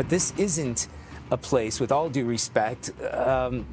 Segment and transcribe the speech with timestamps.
[0.00, 0.88] But this isn't
[1.30, 3.66] a place, with all due respect, um,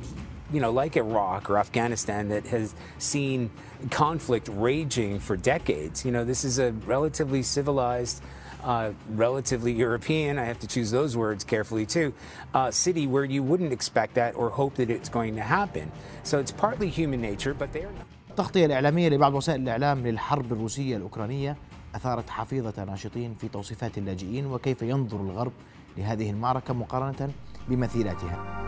[0.52, 3.50] you know, like Iraq or Afghanistan that has seen
[3.90, 6.06] conflict raging for decades.
[6.06, 8.22] You know, this is a relatively civilized,
[8.64, 12.14] uh, relatively European, I have to choose those words carefully too,
[12.54, 15.92] uh, city where you wouldn't expect that or hope that it's going to happen.
[16.24, 18.08] So it's partly human nature, but they're not.
[18.30, 21.58] التغطية الإعلامية لبعض وسائل الإعلام للحرب الروسية الأوكرانية
[21.96, 25.52] أثارت حفيظة ناشطين في توصيفات اللاجئين وكيف ينظر الغرب
[25.99, 27.31] لهذه المعركة مقارنة
[27.69, 28.59] بمثيلاتها.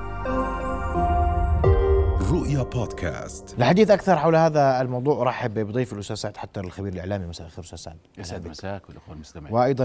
[2.31, 3.55] رؤيا بودكاست.
[3.59, 5.23] الحديث أكثر حول هذا الموضوع.
[5.23, 7.27] أرحب بضيف الأستاذ سعد حتى الخبير الإعلامي.
[7.27, 7.97] مساء الخير أستاذ سعد.
[8.19, 9.55] يسعد مساك والأخوة المستمعين.
[9.55, 9.85] وأيضا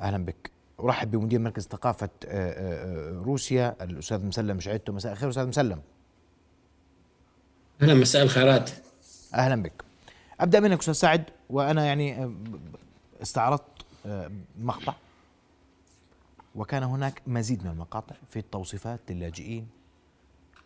[0.00, 0.50] أهلا بك.
[0.80, 4.92] أرحب بمدير مركز ثقافة آه، آه، آه، روسيا الأستاذ مسلم شعيتو.
[4.92, 5.80] مساء الخير أستاذ مسلم.
[7.82, 8.70] أهلا مساء الخيرات.
[9.34, 9.84] أهلا بك.
[10.40, 11.24] أبدأ منك أستاذ سعد.
[11.50, 12.34] وأنا يعني
[13.22, 13.62] استعرضت
[14.58, 14.94] مقطع.
[16.56, 19.68] وكان هناك مزيد من المقاطع في التوصيفات للاجئين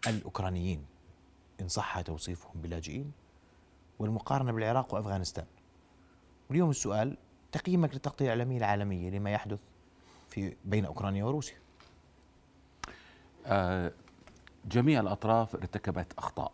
[0.06, 0.84] الأوكرانيين.
[1.60, 3.12] إن صح توصيفهم بلاجئين
[3.98, 5.46] والمقارنة بالعراق وأفغانستان.
[6.48, 7.16] واليوم السؤال
[7.52, 9.58] تقييمك للتغطية الاعلاميه العالمية لما يحدث
[10.30, 11.56] في بين أوكرانيا وروسيا؟
[13.46, 13.92] آه،
[14.64, 16.52] جميع الأطراف ارتكبت أخطاء.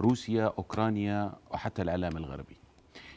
[0.00, 2.56] روسيا أوكرانيا وحتى الإعلام الغربي.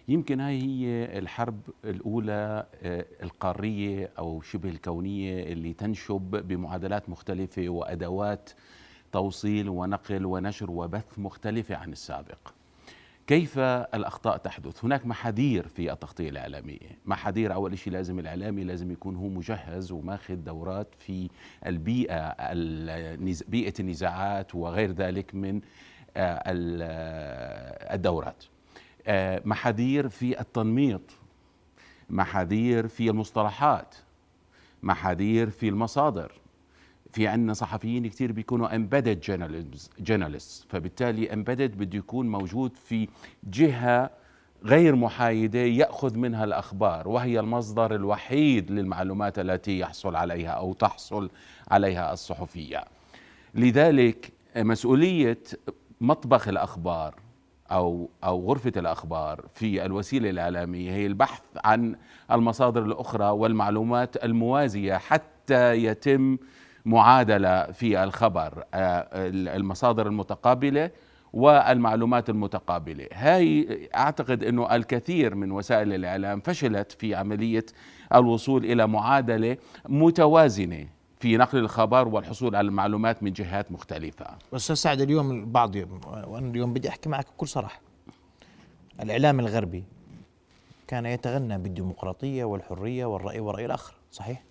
[0.07, 8.49] يمكن هاي هي الحرب الأولى آه، القارية أو شبه الكونية اللي تنشب بمعادلات مختلفة وأدوات
[9.11, 12.53] توصيل ونقل ونشر وبث مختلفة عن السابق
[13.27, 19.15] كيف الأخطاء تحدث؟ هناك محاذير في التغطية الإعلامية، محاذير أول شيء لازم الإعلامي لازم يكون
[19.15, 21.29] هو مجهز وماخذ دورات في
[21.65, 25.61] البيئة النز- بيئة النزاعات وغير ذلك من
[26.17, 28.43] آه، آه، الدورات.
[29.07, 31.01] آه، محاذير في التنميط،
[32.09, 33.95] محاذير في المصطلحات،
[34.83, 36.31] محاذير في المصادر،
[37.11, 38.67] في عندنا صحفيين كثير بيكونوا
[39.27, 43.07] journalists, journalists فبالتالي embedded بده يكون موجود في
[43.43, 44.09] جهة
[44.63, 51.29] غير محايدة يأخذ منها الأخبار وهي المصدر الوحيد للمعلومات التي يحصل عليها أو تحصل
[51.71, 52.83] عليها الصحفية.
[53.55, 55.39] لذلك مسؤولية
[56.01, 57.15] مطبخ الأخبار
[57.71, 61.95] أو أو غرفة الأخبار في الوسيلة الإعلامية هي البحث عن
[62.31, 66.37] المصادر الأخرى والمعلومات الموازية حتى يتم
[66.85, 69.07] معادلة في الخبر آه،
[69.55, 70.91] المصادر المتقابلة
[71.33, 73.07] والمعلومات المتقابلة.
[73.13, 77.65] هاي أعتقد أنه الكثير من وسائل الإعلام فشلت في عملية
[78.15, 79.57] الوصول إلى معادلة
[79.89, 80.87] متوازنة.
[81.21, 84.25] في نقل الخبر والحصول على المعلومات من جهات مختلفة.
[84.53, 87.81] أستاذ سعد اليوم البعض وأنا اليوم بدي أحكي معك بكل صراحة.
[89.01, 89.83] الإعلام الغربي
[90.87, 94.43] كان يتغنى بالديمقراطية والحرية والرأي والرأي الآخر صحيح؟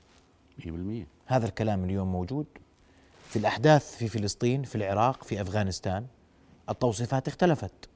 [0.59, 2.47] 100% هذا الكلام اليوم موجود
[3.29, 6.07] في الأحداث في فلسطين في العراق في أفغانستان.
[6.69, 7.89] التوصيفات اختلفت.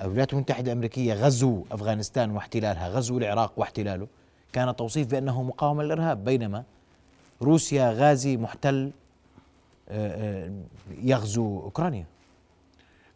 [0.00, 4.06] الولايات المتحدة الأمريكية غزو أفغانستان واحتلالها غزو العراق واحتلاله.
[4.52, 6.64] كان توصيف بأنه مقاومه للإرهاب بينما
[7.42, 8.90] روسيا غازي محتل
[9.88, 10.50] آه، آه،
[11.02, 12.06] يغزو أوكرانيا.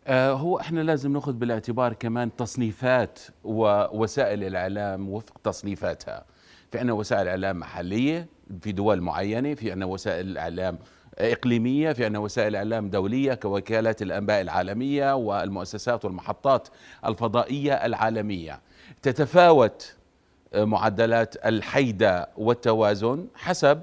[0.06, 6.24] آه، هو إحنا لازم نأخذ بالاعتبار كمان تصنيفات ووسائل الإعلام وفق تصنيفاتها.
[6.72, 8.26] في عندنا وسائل إعلام محلية
[8.60, 10.78] في دول معينة في عندنا وسائل إعلام
[11.18, 16.68] إقليمية في عندنا وسائل إعلام دولية كوكالات الأنباء العالمية والمؤسسات والمحطات
[17.06, 18.60] الفضائية العالمية.
[19.02, 19.94] تتفاوت
[20.56, 23.82] معدلات الحيدة والتوازن حسب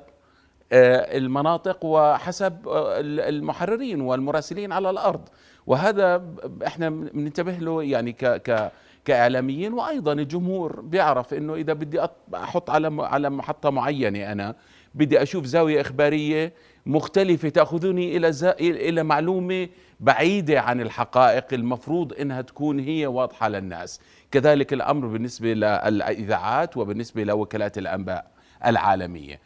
[0.74, 5.30] المناطق وحسب آه، المحررين والمراسلين على الأرض
[5.68, 6.24] وهذا
[6.68, 8.72] إحنا بننتبه له يعني ك ك
[9.06, 12.00] كإعلاميين وأيضا الجمهور بيعرف إنه إذا بدي
[12.36, 14.56] أحط على على محطة معينة أنا
[14.96, 16.54] بدي أشوف زاوية إخبارية
[16.86, 18.32] مختلفة تأخذني إلى.
[18.60, 19.68] إلى معلومة
[20.00, 24.02] بعيدة عن الحقائق المفروض إنها تكون هي واضحة للناس
[24.32, 28.32] كذلك الأمر بالنسبة للإذاعات وبالنسبة لوكالات الأنباء
[28.66, 29.40] العالمية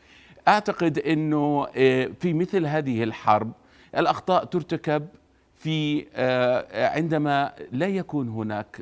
[0.48, 3.52] أعتقد إنه آه، في مثل هذه الحرب
[3.98, 5.08] الأخطاء ترتكب
[5.56, 8.82] في آه، عندما لا يكون هناك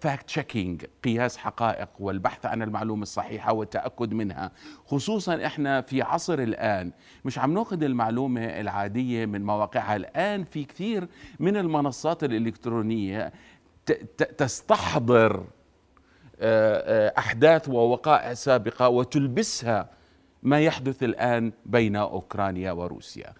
[0.00, 4.50] fact checking قياس حقائق والبحث عن المعلومة الصحيحة والتأكد منها.
[4.86, 6.90] خصوصا إحنا في عصر الآن
[7.24, 9.96] مش عم نأخذ المعلومة العادية من مواقعها.
[9.96, 11.08] الآن في كثير
[11.40, 12.24] من المنصات
[13.86, 15.44] ت- تستحضر آه، آه،
[17.18, 19.88] أحداث ووقائع سابقة وتلبسها
[20.42, 23.32] ما يحدث الآن بين أوكرانيا وروسيا.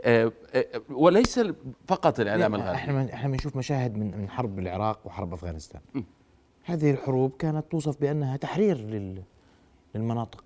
[0.00, 1.40] آه، آه، وليس
[1.88, 2.92] فقط الإعلام إحنا الغربي.
[2.92, 5.80] من إحنا بنشوف مشاهد من من حرب العراق وحرب أفغانستان.
[6.64, 9.22] هذه الحروب كانت توصف بأنها تحرير لل
[9.94, 10.44] للمناطق.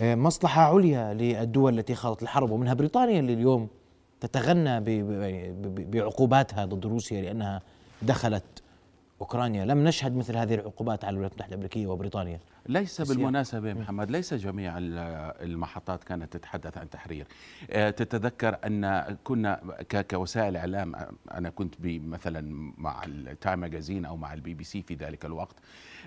[0.00, 3.68] آه، مصلحة عليا للدول التي خاضت الحرب ومنها بريطانيا اللي اليوم
[4.20, 7.62] تتغنى ب- بعقوباتها ضد روسيا لأنها
[8.02, 8.59] دخلت
[9.20, 9.64] أوكرانيا.
[9.64, 12.40] لم نشهد مثل هذه العقوبات على الولايات المتحدة الأمريكية وبريطانيا.
[12.66, 13.00] ليس.
[13.00, 14.98] بالمناسبة محمد ليس جميع ال-
[15.50, 17.26] المحطات كانت تتحدث عن تحرير.
[17.70, 19.60] آه، تتذكر أن كنا
[20.10, 20.94] كوسائل إعلام
[21.32, 25.56] أنا كنت مثلا مع التايم magazine أو مع البي بي سي في ذلك الوقت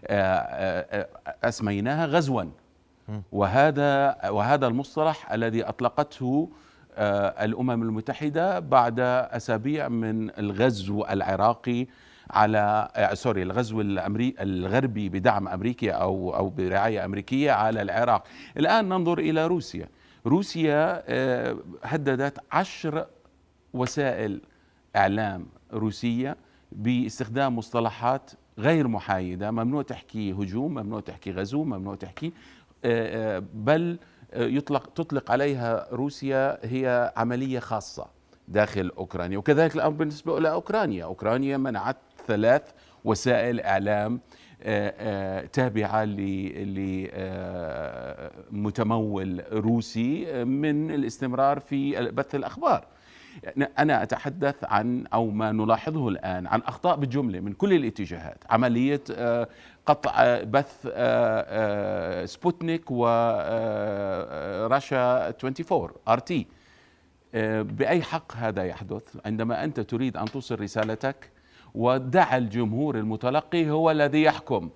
[0.08, 1.08] آه، آه،
[1.44, 2.44] أسميناها غزوا.
[3.32, 6.50] وهذا وهذا المصطلح الذي أطلقته
[6.98, 11.88] الأمم المتحدة بعد أسابيع من الغزو العراقي
[12.30, 18.24] على آه، sorry الغزو الأمري الغربي بدعم أمريكي أو أو برعاية أمريكية على العراق.
[18.58, 19.90] الآن ننظر إلى روسيا.
[20.26, 23.06] روسيا آه، هددت عشر
[23.74, 24.42] وسائل
[24.96, 26.36] إعلام روسية
[26.72, 29.52] باستخدام مصطلحات غير محايدة.
[29.52, 32.34] ممنوع تحكي هجوم ممنوع تحكي غزو ممنوع تحكي
[32.86, 33.98] آه، بل
[34.36, 38.06] يطلق تطلق عليها روسيا هي عملية خاصة
[38.48, 39.38] داخل أوكرانيا.
[39.38, 41.98] وكذلك الأمر بالنسبة لاوكرانيا أوكرانيا منعت
[42.28, 42.72] ثلاث
[43.06, 44.20] وسائل إعلام
[44.66, 46.06] آه، آه، تابعة
[48.52, 52.86] لمتمول روسي آه، من الاستمرار في بث الأخبار.
[53.80, 58.44] أنا أتحدث عن أو ما نلاحظه الآن عن أخطاء بالجملة من كل الاتجاهات.
[58.50, 59.48] عملية آه،
[59.86, 60.88] قطع بث
[62.32, 63.18] سبوتنيك وراشا
[65.30, 66.48] 24 RT.
[67.64, 71.33] بأي حق هذا يحدث؟ عندما أنت تريد أن توصل رسالتك
[71.76, 74.70] ودع الجمهور المتلقي هو الذي يحكم.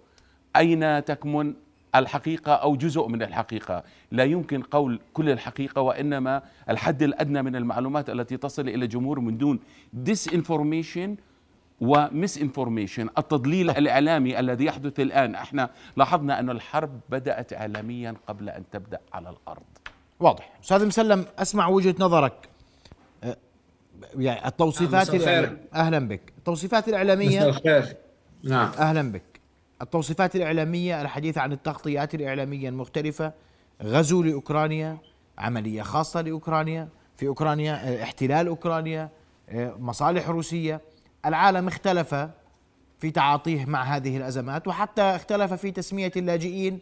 [0.55, 1.53] أين تكمن
[1.95, 8.09] الحقيقة أو جزء من الحقيقة؟ لا يمكن قول كل الحقيقة وإنما الحد الأدنى من المعلومات
[8.09, 9.59] التي تصل إلى الجمهور من دون
[10.33, 11.15] information
[11.81, 15.35] و misinformation التضليل الإعلامي الذي يحدث الآن.
[15.35, 19.63] إحنا لاحظنا أن الحرب بدأت إعلاميا قبل أن تبدأ على الأرض.
[20.19, 20.57] واضح.
[20.63, 22.49] أستاذ مسلم أسمع وجهة نظرك.
[24.15, 25.09] يعني التوصيفات.
[25.09, 26.21] الإعلام- أهلا بك.
[26.37, 27.95] التوصيفات مساء الخير.
[28.43, 28.71] نعم.
[28.79, 29.23] أهلا بك.
[29.81, 33.33] التوصيفات الإعلامية الحديث عن التغطيات الإعلامية المختلفة
[33.83, 34.97] غزو لأوكرانيا
[35.37, 39.09] عملية خاصة لأوكرانيا في أوكرانيا آه، احتلال أوكرانيا
[39.49, 40.81] آه، مصالح روسية.
[41.25, 42.15] العالم اختلف
[42.99, 46.79] في تعاطيه مع هذه الأزمات وحتى اختلف في تسمية اللاجئين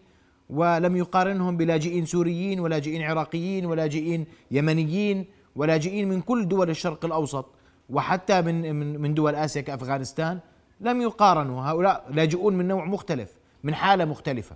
[0.50, 7.46] ولم يقارنهم بلاجئين سوريين ولاجئين عراقيين ولاجئين يمنيين ولاجئين من كل دول الشرق الأوسط
[7.90, 10.40] وحتى من من من دول آسيا كأفغانستان
[10.82, 11.62] لم يقارنوا.
[11.62, 13.30] هؤلاء لاجئون من نوع مختلف
[13.64, 14.56] من حالة مختلفة.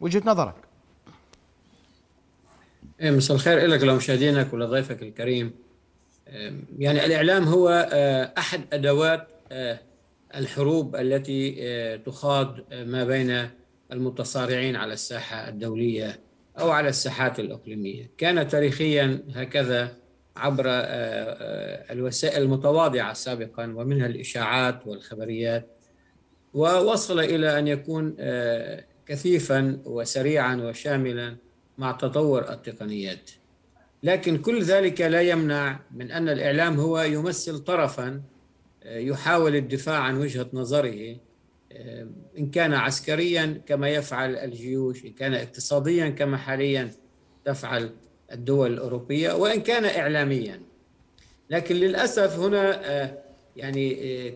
[0.00, 0.54] وجهة نظرك.
[3.00, 5.52] إيه، مساء الخير لك ولمشاهدينك ولضيفك الكريم.
[6.28, 9.28] أم، يعني الإعلام هو آه، أحد أدوات
[10.34, 13.50] الحروب التي تخاض ما بين
[13.92, 16.20] المتصارعين على الساحة الدولية
[16.58, 18.10] أو على الساحات الإقليمية.
[18.18, 19.92] كان تاريخيا هكذا
[20.36, 25.78] عبر آه، آه، الوسائل المتواضعة سابقا ومنها الإشاعات والخبريات.
[26.54, 31.36] ووصل إلى أن يكون آه، كثيفا وسريعا وشاملا
[31.78, 33.30] مع تطور التقنيات.
[34.02, 38.22] لكن كل ذلك لا يمنع من أن الإعلام هو يمثل طرفا
[38.84, 41.16] يحاول الدفاع عن وجهة نظره
[42.38, 46.90] إن كان عسكريا كما يفعل الجيوش إن كان اقتصاديا كما حاليا
[47.44, 47.90] تفعل
[48.32, 50.60] الدول الأوروبية وإن كان إعلاميا.
[51.50, 53.18] لكن للأسف هنا آه،
[53.56, 53.96] يعني
[54.28, 54.32] آه،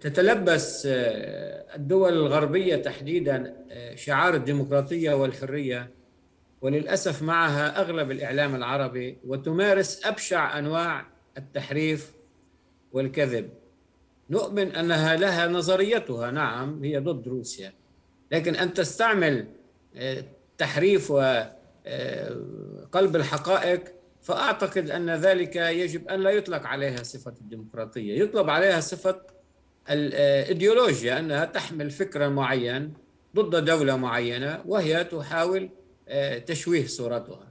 [0.00, 3.56] تتلبس آه، الدول الغربية تحديدا
[3.94, 5.90] شعار الديمقراطية والحرية.
[6.60, 11.06] وللأسف معها أغلب الإعلام العربي وتمارس أبشع أنواع
[11.38, 12.12] التحريف
[12.92, 13.50] والكذب.
[14.30, 17.72] نؤمن أنها لها نظريتها نعم هي ضد روسيا.
[18.32, 19.46] لكن أن تستعمل
[20.58, 21.12] تحريف
[21.86, 23.84] وقلب الحقائق
[24.22, 28.18] فأعتقد أن ذلك يجب أن لا يطلق عليها صفة الديمقراطية.
[28.18, 29.20] يطلب عليها صفة
[29.90, 32.94] الإيديولوجيا أنها تحمل فكرا معين
[33.36, 35.70] ضد دولة معينة وهي تحاول
[36.08, 37.48] آه، تشويه صورتها.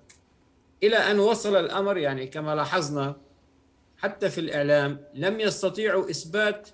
[0.83, 3.15] إلى أن وصل الأمر يعني كما لاحظنا
[3.97, 6.69] حتى في الإعلام لم يستطيعوا إثبات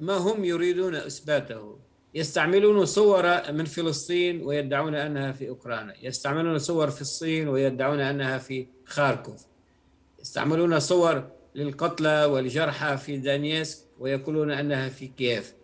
[0.00, 1.78] ما هم يريدون إثباته.
[2.14, 5.94] يستعملون صور من فلسطين ويدعون أنها في أوكرانيا.
[6.02, 9.46] يستعملون صور في الصين ويدعون أنها في خاركوف.
[10.20, 15.54] يستعملون صور للقتلى والجرحى في دانيسك ويقولون أنها في كييف.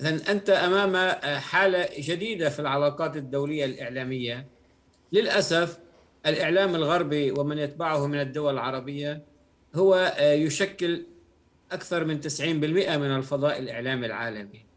[0.00, 4.46] إذا أنت أمام آه، حالة جديدة في العلاقات الدولية الإعلامية.
[5.12, 5.78] للأسف
[6.26, 9.22] الإعلام الغربي ومن يتبعه من الدول العربية
[9.74, 11.06] هو يشكل
[11.72, 14.68] أكثر من 90% من الفضاء الإعلامي العالمي.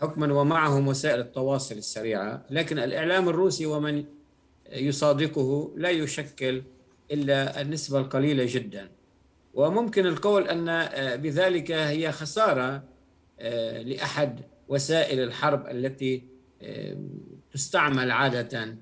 [0.00, 4.04] حكما ومعهم وسائل التواصل السريعة لكن الإعلام الروسي ومن
[4.72, 6.62] يصادقه لا يشكل
[7.10, 8.90] إلا النسبة القليلة جدا.
[9.54, 10.66] وممكن القول أن
[11.16, 12.82] بذلك هي خسارة
[13.84, 16.22] لأحد وسائل الحرب التي
[17.52, 18.76] تستعمل عادة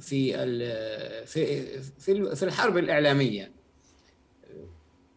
[0.00, 0.32] في
[1.26, 1.66] في
[2.34, 3.52] في الحرب الإعلامية.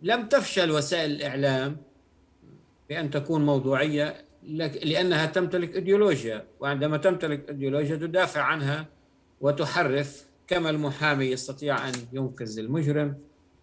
[0.01, 1.77] لم تفشل وسائل الإعلام
[2.89, 4.25] بأن تكون موضوعية
[4.83, 8.85] لأنها تمتلك إيديولوجيا وعندما تمتلك إيديولوجيا تدافع عنها
[9.41, 13.15] وتحرف كما المحامي يستطيع أن ينقذ المجرم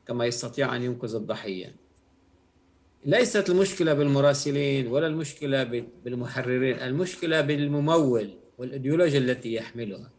[0.06, 1.74] كما يستطيع أن ينقذ الضحية.
[3.04, 10.10] ليست المشكلة بالمراسلين ولا المشكلة بالمحررين المشكلة بالممول والإيديولوجيا التي يحملها.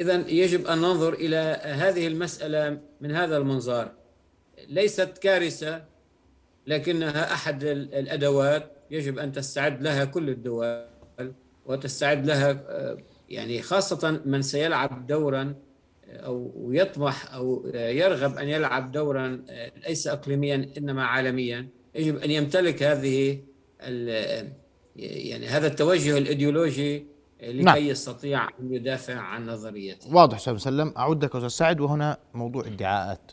[0.00, 3.92] إذا يجب أن ننظر إلى هذه المسألة من هذا المنظار.
[4.68, 5.84] ليست كارثة
[6.66, 10.86] لكنها أحد الأدوات يجب أن تستعد لها كل الدول
[11.66, 12.62] وتستعد لها
[13.28, 15.54] يعني خاصة من سيلعب دورا
[16.10, 19.44] أو يطمح أو يرغب أن يلعب دورا
[19.88, 21.68] ليس إقليميا إنما عالميا.
[21.94, 23.38] يجب أن يمتلك هذه
[24.96, 27.06] يعني هذا التوجه الإيديولوجي
[27.42, 27.76] لكي نعم.
[27.76, 30.14] يستطيع أن يدافع عن نظريته.
[30.14, 30.94] واضح أستاذ مسلم.
[30.96, 33.32] أعود لك أستاذ سعد وهنا موضوع ادعاءات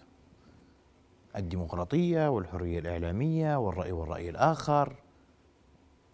[1.35, 4.95] الديمقراطية والحرية الإعلامية والرأي والرأي الآخر.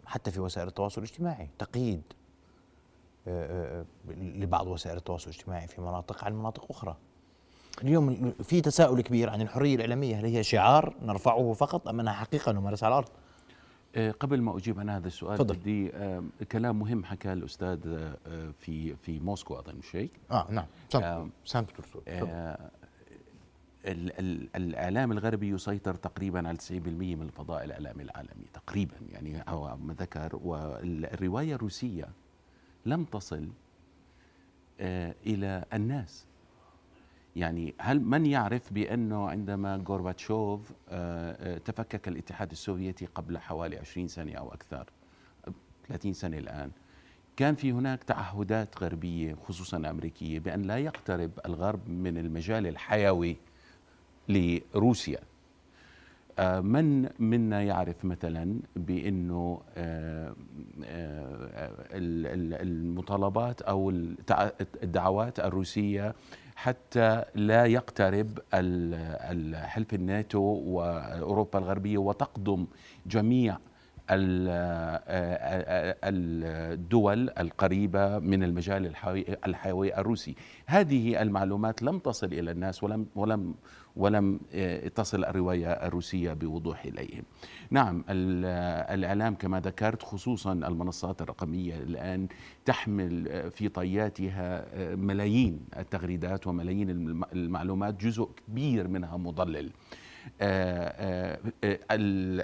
[0.05, 2.01] حتى في وسائل التواصل الاجتماعي تقييد
[3.27, 6.95] آه، آه، لبعض وسائل التواصل الاجتماعي في مناطق عن مناطق أخرى.
[7.83, 12.51] اليوم في تساؤل كبير عن الحرية الإعلامية هل هي شعار نرفعه فقط أم أنها حقيقة
[12.51, 13.09] نمارس على الأرض؟
[13.95, 15.55] آه، قبل ما أجيب عن هذا السؤال فضل.
[15.55, 15.91] بدي
[16.51, 17.79] كلام مهم حكاه الأستاذ
[18.59, 20.11] في في موسكو اظن شيء.
[20.31, 20.65] آه نعم.
[23.83, 28.95] سانت بطرسبرغ الإعلام الغربي يسيطر تقريبا على 90% من الفضاء الاعلامي العالمي تقريبا.
[29.11, 32.09] يعني هو ما ذكر والرواية الروسية
[32.85, 33.49] لم تصل
[34.79, 36.25] آه، إلى الناس.
[37.35, 44.07] يعني هل من يعرف بأنه عندما غورباتشوف آه، آه، تفكك الاتحاد السوفيتي قبل حوالي 20
[44.07, 44.89] سنة أو أكثر
[45.87, 46.71] 30 سنة الآن
[47.37, 53.37] كان في هناك تعهدات غربية خصوصا أمريكية بأن لا يقترب الغرب من المجال الحيوي
[54.29, 55.19] لروسيا.
[56.39, 60.35] آه، من منا يعرف مثلا بأنه آه،
[60.85, 61.71] آه،
[62.61, 63.89] المطالبات أو
[64.83, 66.15] الدعوات الروسية
[66.55, 72.65] حتى لا يقترب الحلف الناتو وأوروبا الغربية وتقدم
[73.05, 73.57] جميع
[76.03, 78.93] الدول القريبة من المجال
[79.45, 80.35] الحيوي الروسي.
[80.65, 83.55] هذه المعلومات لم تصل إلى الناس ولم ولم
[83.95, 84.39] ولم
[84.95, 87.23] تصل الرواية الروسية بوضوح إليهم.
[87.71, 92.27] نعم الإعلام كما ذكرت خصوصا المنصات الرقمية الآن
[92.65, 96.89] تحمل في طياتها ملايين التغريدات وملايين
[97.33, 99.71] المعلومات جزء كبير منها مضلل.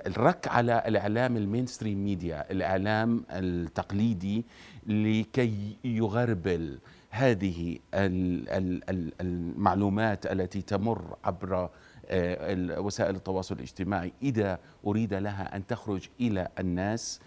[0.07, 4.45] الرك على الإعلام ال mainstream media الإعلام التقليدي
[4.88, 7.77] لكي يغربل هذه
[9.21, 11.69] المعلومات التي تمر عبر
[12.12, 14.13] آه، وسائل التواصل الاجتماعي.
[14.21, 17.19] إذا أريد لها أن تخرج إلى الناس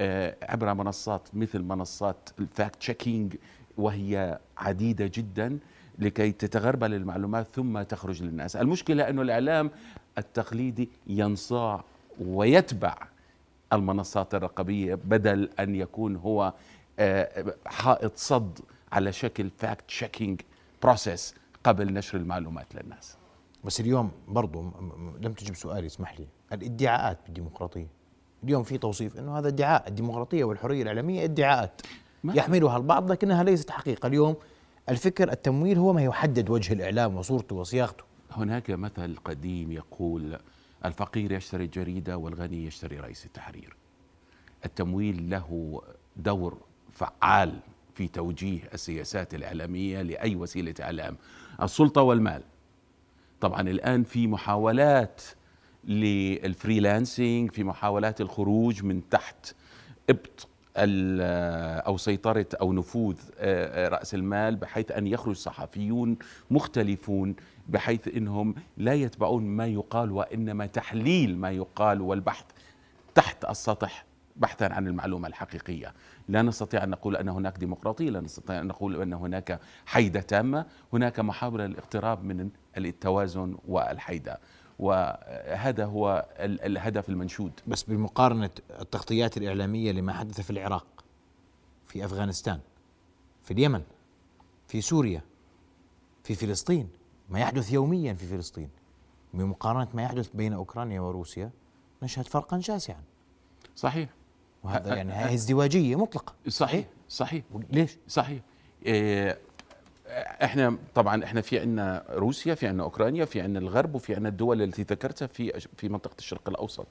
[0.00, 3.36] آه، عبر منصات مثل منصات ال fact checking
[3.76, 5.58] وهي عديدة جدا
[5.98, 8.56] لكي تتغربل المعلومات ثم تخرج للناس.
[8.56, 9.70] المشكلة أنه الإعلام
[10.18, 11.84] التقليدي ينصاع
[12.20, 12.96] ويتبع
[13.72, 16.52] المنصات الرقمية بدل أن يكون هو
[16.98, 18.58] آه، حائط صد
[18.92, 20.40] على شكل fact checking
[20.82, 23.16] process قبل نشر المعلومات للناس.
[23.64, 24.62] بس اليوم برضو
[25.20, 26.26] لم تجب سؤالي اسمح لي.
[26.52, 27.86] الادعاءات بالديمقراطية.
[28.44, 31.80] اليوم في توصيف إنه هذا ادعاء الديمقراطية والحرية الإعلامية ادعاءات
[32.24, 34.06] يحملها البعض لكنها ليست حقيقة.
[34.06, 34.36] اليوم
[34.90, 38.04] الفكر التمويل هو ما يحدد وجه الإعلام وصورته وصياغته.
[38.32, 40.38] هناك مثل قديم يقول
[40.84, 43.76] الفقير يشتري الجريدة والغني يشتري رئيس التحرير.
[44.64, 45.82] التمويل له
[46.16, 46.58] دور
[46.92, 47.60] فعال
[47.94, 51.16] في توجيه السياسات الإعلامية لأي وسيلة إعلام.
[51.62, 52.42] السلطة والمال.
[53.40, 55.22] طبعا الآن في محاولات
[55.84, 59.54] للفريلانسينج في محاولات الخروج من تحت
[60.10, 66.16] إبط أو سيطرة أو نفوذ آه، آه، رأس المال بحيث أن يخرج صحفيون
[66.50, 67.36] مختلفون
[67.68, 72.44] بحيث إنهم لا يتبعون ما يقال وإنما تحليل ما يقال والبحث
[73.14, 74.04] تحت السطح
[74.36, 75.94] بحثا عن المعلومة الحقيقية.
[76.28, 80.66] لا نستطيع أن نقول أن هناك ديمقراطية لا نستطيع أن نقول أن هناك حيدة تامة.
[80.92, 84.38] هناك محاولة للاقتراب من التوازن والحيدة.
[84.78, 87.52] وهذا هو الهدف المنشود.
[87.66, 90.86] بس بمقارنة التغطيات الإعلامية لما حدث في العراق
[91.86, 92.60] في أفغانستان
[93.42, 93.82] في اليمن
[94.68, 95.22] في سوريا
[96.24, 96.88] في فلسطين
[97.28, 98.70] ما يحدث يوميا في فلسطين.
[99.34, 101.50] بمقارنة ما يحدث بين أوكرانيا وروسيا
[102.02, 103.02] نشهد فرقا شاسعا.
[103.76, 104.08] صحيح.
[104.62, 106.34] وهذا يعني هي ازدواجية مطلقة.
[106.48, 107.44] صحيح صحيح.
[107.70, 108.40] ليش؟ صحيح.
[108.86, 109.38] إيه
[110.42, 114.62] إحنا طبعا إحنا في عندنا روسيا في عندنا أوكرانيا في عندنا الغرب وفي عندنا الدول
[114.62, 116.86] التي ذكرتها في في منطقة الشرق الأوسط.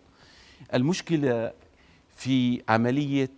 [0.74, 1.52] المشكلة
[2.16, 3.30] في عملية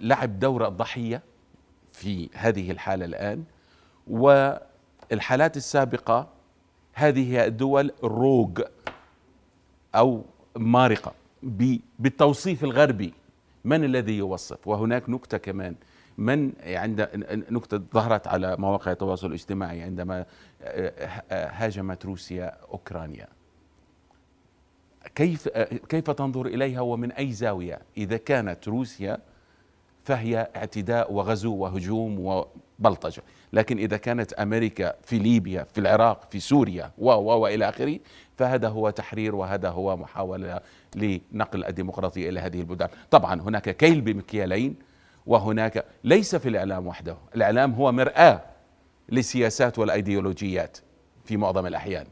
[0.00, 1.22] لعب دور الضحيه
[1.92, 3.44] في هذه الحالة الآن
[4.06, 6.28] والحالات السابقة
[6.92, 8.62] هذه الدول روج
[9.94, 10.24] أو
[10.56, 11.14] مارقة
[11.98, 13.12] بالتوصيف الغربي.
[13.64, 15.74] من الذي يوصف؟ وهناك نكتة كمان.
[16.20, 17.08] من عند
[17.50, 20.26] نكتة ظهرت على مواقع التواصل الاجتماعي عندما
[21.30, 23.28] هاجمت روسيا أوكرانيا.
[25.14, 25.48] كيف
[25.88, 29.18] كيف تنظر إليها ومن أي زاوية؟ إذا كانت روسيا
[30.04, 32.18] فهي اعتداء وغزو وهجوم
[32.78, 33.22] وبلطجة.
[33.52, 37.98] لكن إذا كانت أمريكا في ليبيا في العراق في سوريا و و والى آخره
[38.36, 40.60] فهذا هو تحرير وهذا هو محاولة
[40.96, 42.88] لنقل الديمقراطية إلى هذه البلدان.
[43.10, 44.89] طبعا هناك كيل بمكيالين
[45.30, 47.16] وهناك ليس في الإعلام وحده.
[47.34, 48.42] الإعلام هو مرآة
[49.08, 50.78] للسياسات والأيديولوجيات
[51.24, 52.06] في معظم الأحيان.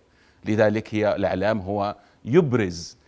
[0.45, 2.99] لذلك هي الإعلام هو يبرز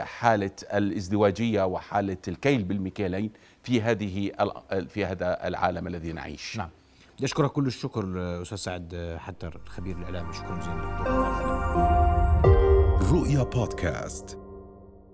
[0.00, 3.30] حالة الازدواجية وحالة الكيل بالمكيالين
[3.62, 4.32] في هذه
[4.88, 6.56] في هذا العالم الذي نعيش.
[6.56, 6.70] نعم.
[7.22, 8.04] أشكرك كل الشكر
[8.42, 10.86] أستاذ سعد حتر الخبير الإعلامي شكرا جزيلا
[13.12, 14.38] رؤيا بودكاست.